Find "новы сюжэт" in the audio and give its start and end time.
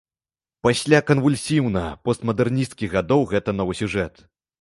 3.59-4.13